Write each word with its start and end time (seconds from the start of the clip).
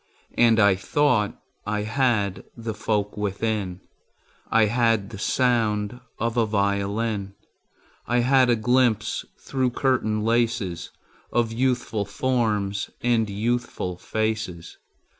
And 0.33 0.59
I 0.59 0.73
thought 0.73 1.39
I 1.63 1.83
had 1.83 2.43
the 2.57 2.73
folk 2.73 3.15
within: 3.17 3.81
I 4.49 4.65
had 4.65 5.11
the 5.11 5.19
sound 5.19 5.99
of 6.17 6.37
a 6.37 6.45
violin; 6.47 7.35
I 8.07 8.21
had 8.21 8.49
a 8.49 8.55
glimpse 8.55 9.25
through 9.39 9.69
curtain 9.69 10.23
laces 10.23 10.89
Of 11.31 11.53
youthful 11.53 12.05
forms 12.05 12.89
and 13.03 13.29
youthful 13.29 13.95
faces. 13.99 14.77